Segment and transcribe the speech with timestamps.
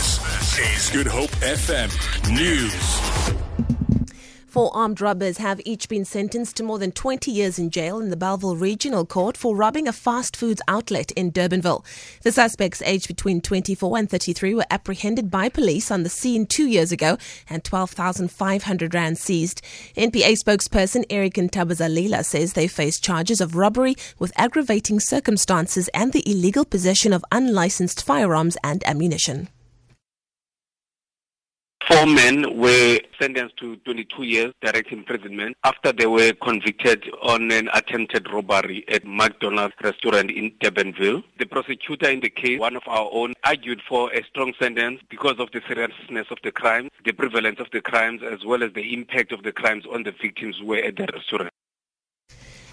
[0.00, 1.90] This is Good Hope FM
[2.34, 2.72] News.
[4.46, 8.08] Four armed robbers have each been sentenced to more than 20 years in jail in
[8.08, 11.84] the Bellville Regional Court for robbing a fast foods outlet in Durbanville.
[12.22, 16.66] The suspects, aged between 24 and 33, were apprehended by police on the scene two
[16.66, 17.18] years ago
[17.50, 19.60] and 12,500 rand seized.
[19.98, 26.26] NPA spokesperson Eric Ntabazalila says they face charges of robbery with aggravating circumstances and the
[26.26, 29.50] illegal possession of unlicensed firearms and ammunition.
[31.90, 37.68] Four men were sentenced to 22 years direct imprisonment after they were convicted on an
[37.74, 41.24] attempted robbery at McDonald's restaurant in Durbanville.
[41.40, 45.40] The prosecutor in the case, one of our own, argued for a strong sentence because
[45.40, 48.94] of the seriousness of the crime, the prevalence of the crimes, as well as the
[48.94, 51.50] impact of the crimes on the victims who were at the restaurant.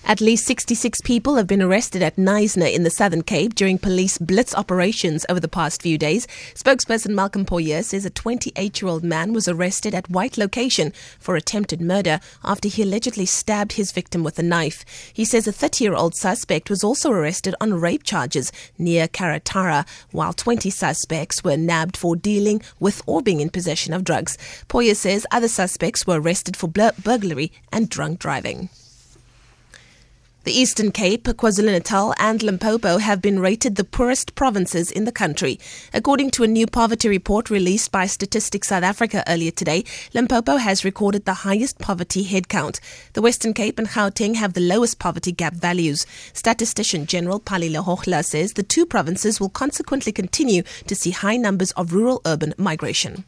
[0.10, 4.18] At least 66 people have been arrested at Knysna in the Southern Cape during police
[4.18, 6.26] blitz operations over the past few days.
[6.54, 11.36] Spokesperson Malcolm Poyer says a 28 year old man was arrested at White Location for
[11.36, 14.86] attempted murder after he allegedly stabbed his victim with a knife.
[15.14, 19.86] He says a 30 year old suspect was also arrested on rape charges near Karatara,
[20.12, 24.38] while 20 suspects were nabbed for dealing with or being in possession of drugs.
[24.70, 28.70] Poyer says other suspects were arrested for burglary and drunk driving.
[30.48, 35.60] The Eastern Cape, KwaZulu-Natal and Limpopo have been rated the poorest provinces in the country.
[35.94, 40.86] According to a new poverty report released by Statistics South Africa earlier today, Limpopo has
[40.86, 42.80] recorded the highest poverty headcount.
[43.12, 46.06] The Western Cape and Gauteng have the lowest poverty gap values.
[46.32, 51.72] Statistician General Pali Lehohla says the two provinces will consequently continue to see high numbers
[51.72, 53.26] of rural-urban migration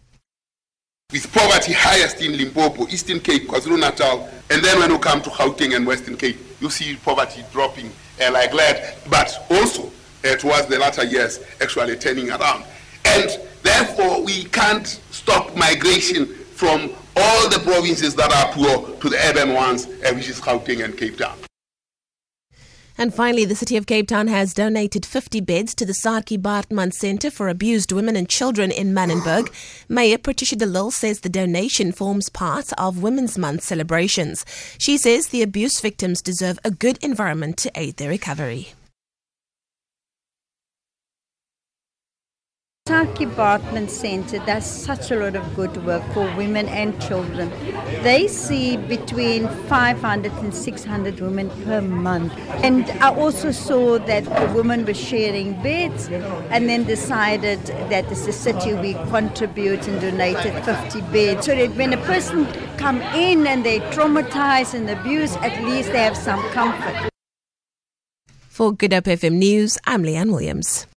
[1.12, 5.76] with poverty highest in Limpopo, Eastern Cape, KwaZulu-Natal, and then when you come to Gauteng
[5.76, 9.92] and Western Cape, you see poverty dropping uh, like that, but also
[10.24, 12.64] uh, towards the latter years actually turning around.
[13.06, 19.18] And therefore, we can't stop migration from all the provinces that are poor to the
[19.30, 21.38] urban ones, uh, which is Gauteng and Cape Town.
[23.00, 26.92] And finally, the City of Cape Town has donated 50 beds to the Saartjie Baartman
[26.92, 29.50] Centre for Abused Women and Children in Manenberg.
[29.88, 34.46] Mayor Patricia de Lille says the donation forms part of Women's Month celebrations.
[34.78, 38.74] She says the abuse victims deserve a good environment to aid their recovery.
[42.90, 47.52] Saartjie Baartman Centre does such a lot of good work for women and children.
[48.02, 52.34] They see between 500 and 600 women per month.
[52.64, 58.26] And I also saw that the women were sharing beds and then decided that as
[58.28, 61.46] a city we contribute and donated 50 beds.
[61.46, 66.00] So that when a person come in and they traumatize and abuse, at least they
[66.00, 67.12] have some comfort.
[68.50, 70.88] For Good Hope FM News, I'm Leanne Williams.